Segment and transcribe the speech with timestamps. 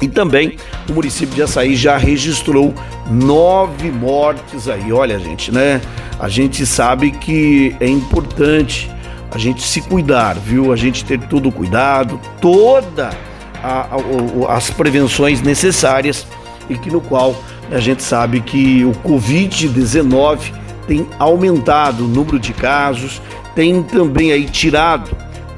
[0.00, 0.56] e também
[0.88, 2.74] o município de Açaí já registrou
[3.10, 4.92] nove mortes aí.
[4.92, 5.80] Olha, gente, né?
[6.18, 8.90] A gente sabe que é importante
[9.30, 10.72] a gente se cuidar, viu?
[10.72, 13.10] A gente ter todo o cuidado, toda
[13.62, 13.86] a,
[14.48, 16.26] a, as prevenções necessárias
[16.68, 17.36] e que no qual
[17.70, 20.52] a gente sabe que o Covid-19
[20.86, 23.20] tem aumentado o número de casos,
[23.54, 25.10] tem também aí tirado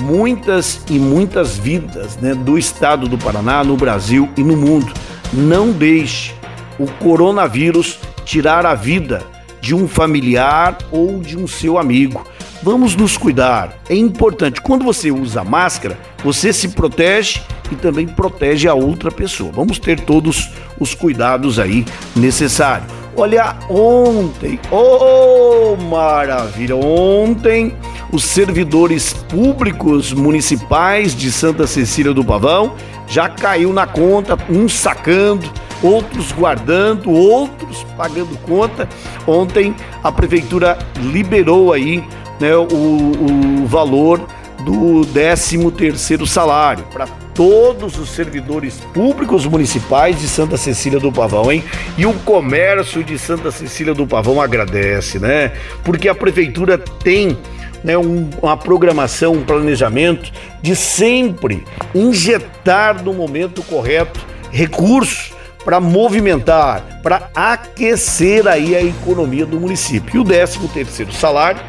[0.00, 4.92] muitas e muitas vidas né, do estado do Paraná, no Brasil e no mundo.
[5.32, 6.34] Não deixe
[6.78, 9.24] o coronavírus tirar a vida
[9.60, 12.24] de um familiar ou de um seu amigo.
[12.62, 13.78] Vamos nos cuidar.
[13.88, 14.60] É importante.
[14.60, 17.40] Quando você usa máscara, você se protege
[17.70, 19.52] e também protege a outra pessoa.
[19.52, 22.90] Vamos ter todos os cuidados aí necessários.
[23.16, 27.74] Olha, ontem, oh maravilha, ontem
[28.12, 32.74] os servidores públicos municipais de Santa Cecília do Pavão
[33.08, 35.50] já caiu na conta, uns sacando,
[35.82, 38.88] outros guardando, outros pagando conta.
[39.26, 42.02] Ontem a prefeitura liberou aí
[42.40, 44.26] né, o, o valor
[44.64, 47.06] do 13 terceiro salário para
[47.36, 51.62] todos os servidores públicos municipais de Santa Cecília do Pavão, hein?
[51.98, 55.52] E o comércio de Santa Cecília do Pavão agradece, né?
[55.84, 57.36] Porque a prefeitura tem
[57.82, 60.32] né, um, uma programação, um planejamento
[60.62, 61.64] de sempre
[61.94, 70.16] injetar no momento correto recursos para movimentar, para aquecer aí a economia do município.
[70.16, 71.60] E o 13 terceiro salário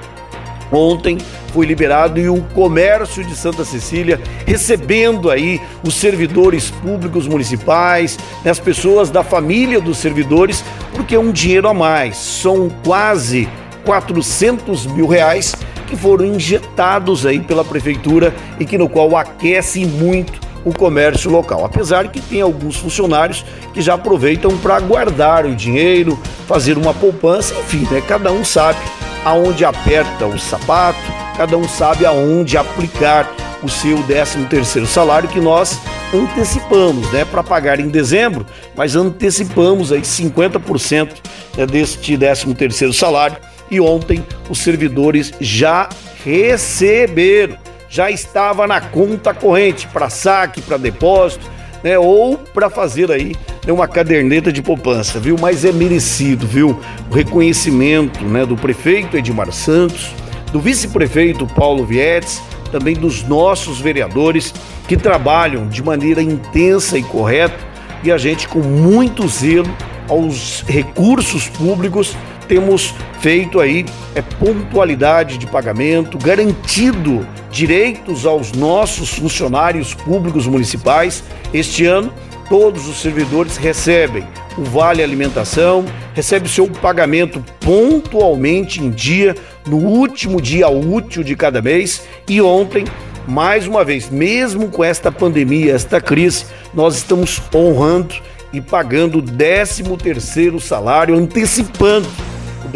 [0.72, 1.18] ontem
[1.54, 8.52] foi liberado e o comércio de Santa Cecília recebendo aí os servidores públicos municipais, né,
[8.52, 10.64] as pessoas da família dos servidores,
[10.94, 12.18] porque é um dinheiro a mais.
[12.18, 13.48] São quase
[13.86, 15.56] 400 mil reais
[15.88, 21.64] que foram injetados aí pela prefeitura e que no qual aquece muito o comércio local.
[21.66, 27.54] Apesar que tem alguns funcionários que já aproveitam para guardar o dinheiro, fazer uma poupança,
[27.56, 28.04] enfim, né?
[28.06, 28.80] Cada um sabe
[29.24, 31.00] aonde aperta o sapato,
[31.38, 33.34] cada um sabe aonde aplicar
[33.64, 35.80] o seu 13 terceiro salário que nós
[36.14, 41.10] antecipamos, né, para pagar em dezembro, mas antecipamos aí 50%
[41.58, 43.38] né, deste 13 terceiro salário
[43.70, 45.90] e ontem os servidores já
[46.24, 47.58] receberam,
[47.90, 51.50] já estava na conta corrente para saque, para depósito,
[51.84, 53.36] né, ou para fazer aí
[53.66, 55.38] né, uma caderneta de poupança, viu?
[55.40, 56.80] Mas é merecido, viu?
[57.10, 60.12] O reconhecimento, né, do prefeito Edmar Santos,
[60.52, 62.42] do vice-prefeito Paulo Vietes,
[62.72, 64.54] também dos nossos vereadores
[64.88, 67.58] que trabalham de maneira intensa e correta
[68.04, 69.70] e a gente com muito zelo
[70.10, 72.16] aos recursos públicos
[72.48, 73.86] temos feito aí
[74.16, 81.24] é pontualidade de pagamento, garantido direitos aos nossos funcionários públicos municipais.
[81.54, 82.14] Este ano,
[82.50, 84.26] todos os servidores recebem
[84.58, 89.36] o vale alimentação, recebe seu pagamento pontualmente em dia,
[89.68, 92.04] no último dia útil de cada mês.
[92.28, 92.86] E ontem
[93.28, 98.16] mais uma vez, mesmo com esta pandemia, esta crise, nós estamos honrando
[98.54, 102.08] e pagando o 13 terceiro salário, antecipando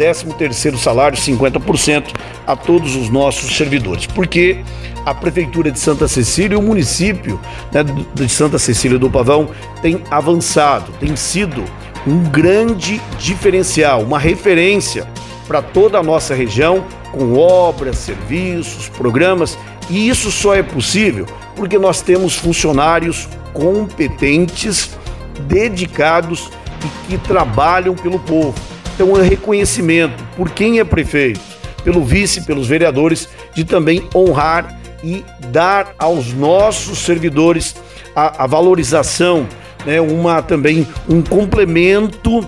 [0.02, 2.14] o 13 terceiro salário, 50%,
[2.46, 4.06] a todos os nossos servidores.
[4.06, 4.58] Porque
[5.06, 7.40] a Prefeitura de Santa Cecília e o município
[7.72, 7.84] né,
[8.14, 9.50] de Santa Cecília do Pavão
[9.80, 11.64] tem avançado, tem sido
[12.06, 15.06] um grande diferencial, uma referência
[15.46, 19.58] para toda a nossa região, com obras, serviços, programas,
[19.88, 24.96] e isso só é possível porque nós temos funcionários competentes,
[25.42, 26.50] dedicados
[26.84, 28.71] e que trabalham pelo povo.
[28.94, 31.40] Então, é reconhecimento por quem é prefeito,
[31.82, 37.74] pelo vice, pelos vereadores, de também honrar e dar aos nossos servidores
[38.14, 39.46] a, a valorização,
[39.84, 42.46] né, uma também um complemento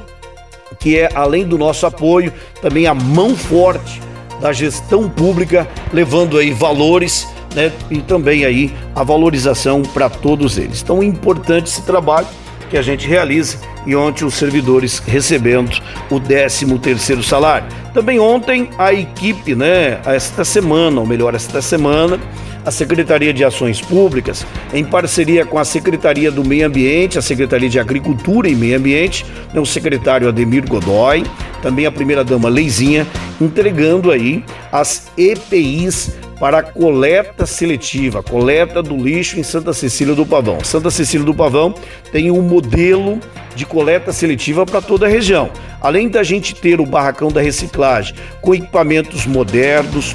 [0.79, 4.01] que é além do nosso apoio, também a mão forte
[4.41, 10.83] da gestão pública, levando aí valores né, e também aí a valorização para todos eles.
[10.83, 12.27] Então, é importante esse trabalho
[12.75, 13.57] que a gente realiza
[13.87, 15.81] e ontem os servidores recebendo
[16.11, 17.69] o 13 terceiro salário.
[17.93, 22.19] Também ontem a equipe, né, esta semana, ou melhor, esta semana,
[22.67, 27.69] a Secretaria de Ações Públicas, em parceria com a Secretaria do Meio Ambiente, a Secretaria
[27.69, 31.23] de Agricultura e Meio Ambiente, né, o secretário Ademir Godoy,
[31.63, 33.07] também a primeira-dama Leizinha,
[33.41, 36.11] entregando aí as EPIs
[36.45, 40.63] para a coleta seletiva, coleta do lixo em Santa Cecília do Pavão.
[40.63, 41.75] Santa Cecília do Pavão
[42.13, 43.19] tem um modelo
[43.57, 45.49] de coleta seletiva para toda a região.
[45.81, 50.15] Além da gente ter o barracão da reciclagem com equipamentos modernos,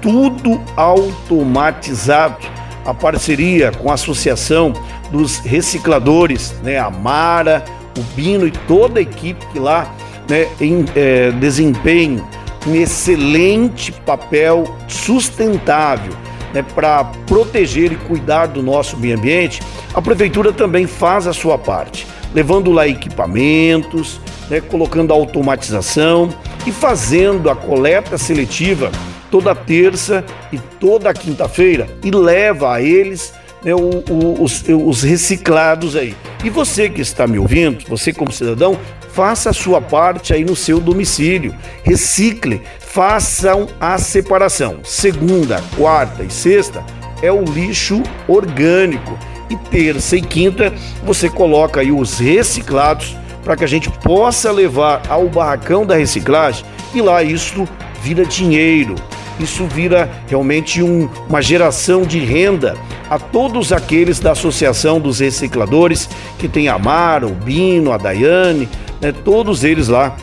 [0.00, 2.46] tudo automatizado.
[2.86, 4.72] A parceria com a Associação
[5.10, 7.64] dos Recicladores, né, a Mara,
[7.98, 9.92] o Bino e toda a equipe que lá
[10.28, 12.24] né, em, é, desempenha
[12.66, 16.12] um excelente papel sustentável
[16.52, 19.60] né, para proteger e cuidar do nosso meio ambiente,
[19.92, 26.28] a prefeitura também faz a sua parte, levando lá equipamentos, né, colocando automatização
[26.66, 28.90] e fazendo a coleta seletiva
[29.30, 33.34] toda terça e toda quinta-feira e leva a eles
[33.64, 36.14] né, o, o, os, os reciclados aí.
[36.44, 38.78] E você que está me ouvindo, você como cidadão,
[39.12, 41.54] faça a sua parte aí no seu domicílio.
[41.82, 44.80] Recicle, façam a separação.
[44.84, 46.84] Segunda, quarta e sexta
[47.22, 49.18] é o lixo orgânico.
[49.48, 50.72] E terça e quinta
[51.04, 56.64] você coloca aí os reciclados para que a gente possa levar ao barracão da reciclagem
[56.94, 57.68] e lá isso
[58.02, 58.94] vira dinheiro
[59.38, 62.76] isso vira realmente um, uma geração de renda
[63.10, 66.08] a todos aqueles da Associação dos Recicladores,
[66.38, 68.68] que tem a Mara, o Bino, a Daiane,
[69.00, 70.16] né, todos eles lá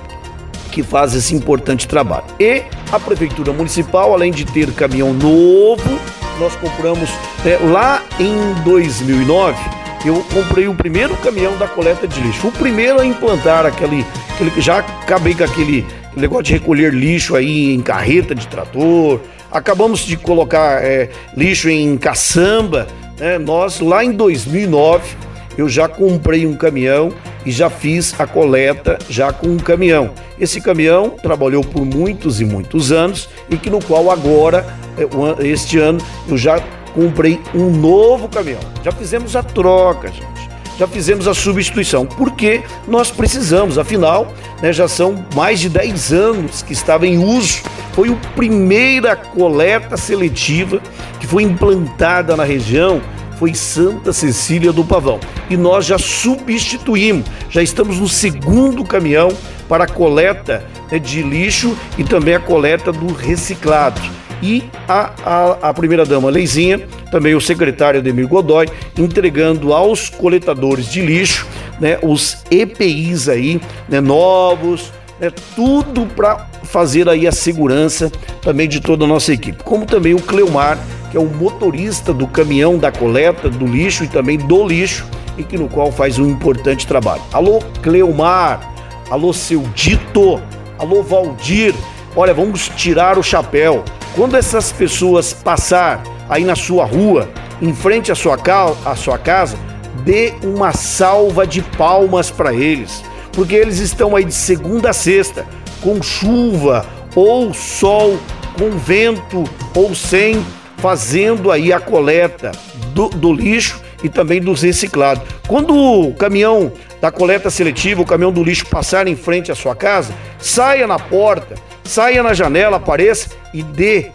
[0.71, 2.23] que fazem esse importante trabalho.
[2.39, 5.99] E a Prefeitura Municipal, além de ter caminhão novo,
[6.39, 7.09] nós compramos
[7.43, 12.47] né, lá em 2009 eu comprei o primeiro caminhão da coleta de lixo.
[12.47, 14.05] O primeiro a implantar aquele.
[14.33, 15.85] aquele já acabei com aquele
[16.19, 19.19] negócio de recolher lixo aí em carreta de trator.
[19.51, 22.87] Acabamos de colocar é, lixo em caçamba.
[23.19, 23.37] Né?
[23.37, 25.15] Nós, lá em 2009,
[25.57, 27.13] eu já comprei um caminhão
[27.45, 30.11] e já fiz a coleta já com um caminhão.
[30.39, 34.65] Esse caminhão trabalhou por muitos e muitos anos e que no qual agora,
[34.97, 36.59] é, este ano, eu já
[36.93, 38.61] comprei um novo caminhão.
[38.83, 44.87] Já fizemos a troca, gente já fizemos a substituição, porque nós precisamos, afinal, né, já
[44.87, 47.61] são mais de 10 anos que estava em uso.
[47.93, 50.81] Foi a primeira coleta seletiva
[51.19, 53.01] que foi implantada na região,
[53.37, 55.19] foi Santa Cecília do Pavão.
[55.49, 59.29] E nós já substituímos, já estamos no segundo caminhão
[59.67, 64.01] para a coleta né, de lixo e também a coleta do reciclado
[64.41, 66.79] e a, a, a primeira-dama Leizinha,
[67.11, 68.67] também o secretário Ademir Godoy,
[68.97, 71.47] entregando aos coletadores de lixo
[71.81, 78.11] né, os EPIs aí, né, novos, né, tudo para fazer aí a segurança
[78.43, 79.63] também de toda a nossa equipe.
[79.63, 80.77] Como também o Cleomar,
[81.09, 85.05] que é o motorista do caminhão da coleta do lixo e também do lixo,
[85.37, 87.21] e que no qual faz um importante trabalho.
[87.33, 88.73] Alô, Cleomar,
[89.09, 90.39] alô, seu Dito,
[90.77, 91.73] alô, Valdir,
[92.15, 93.83] olha, vamos tirar o chapéu.
[94.15, 97.29] Quando essas pessoas passar aí na sua rua,
[97.61, 98.37] em frente à sua,
[98.85, 99.57] à sua casa,
[100.03, 105.45] dê uma salva de palmas para eles, porque eles estão aí de segunda a sexta,
[105.81, 108.19] com chuva ou sol,
[108.57, 109.43] com vento
[109.75, 110.45] ou sem,
[110.77, 112.51] fazendo aí a coleta
[112.93, 115.23] do, do lixo e também dos reciclados.
[115.47, 119.75] Quando o caminhão da coleta seletiva, o caminhão do lixo passar em frente à sua
[119.75, 124.11] casa, saia na porta, saia na janela, apareça e dê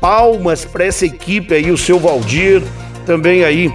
[0.00, 2.62] palmas para essa equipe aí, o seu Valdir,
[3.04, 3.72] também aí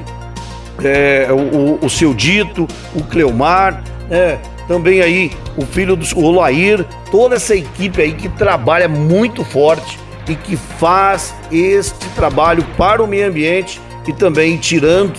[0.83, 7.35] é, o, o, seu Dito, o Cleomar, é, também aí o filho do Olair, toda
[7.35, 13.27] essa equipe aí que trabalha muito forte e que faz este trabalho para o meio
[13.27, 15.13] ambiente e também tirando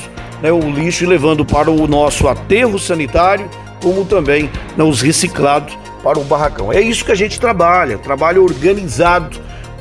[0.44, 3.48] né, o lixo e levando para o nosso aterro sanitário,
[3.82, 6.70] como também né, os reciclados para o barracão.
[6.70, 9.40] É isso que a gente trabalha, trabalho organizado,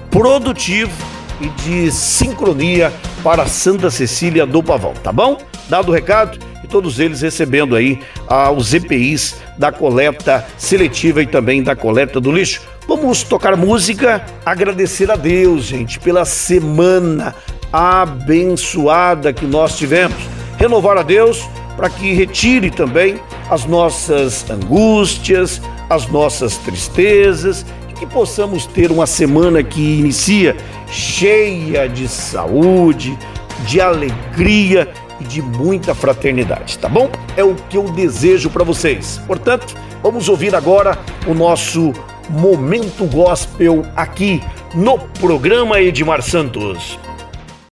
[0.09, 0.93] produtivo
[1.41, 5.37] e de sincronia para Santa Cecília do Pavão, tá bom?
[5.67, 11.27] Dado o recado, e todos eles recebendo aí ah, os EPIs da coleta seletiva e
[11.27, 12.61] também da coleta do lixo.
[12.87, 17.35] Vamos tocar música, agradecer a Deus, gente, pela semana
[17.69, 20.42] abençoada que nós tivemos.
[20.63, 27.65] Renovar a Deus para que retire também as nossas angústias, as nossas tristezas
[27.99, 30.55] que possamos ter uma semana que inicia
[30.87, 33.19] cheia de saúde,
[33.67, 34.89] de alegria
[35.19, 37.11] e de muita fraternidade, tá bom?
[37.35, 39.19] É o que eu desejo para vocês.
[39.27, 41.91] Portanto, vamos ouvir agora o nosso
[42.29, 44.41] momento gospel aqui
[44.73, 46.97] no programa Edmar Santos.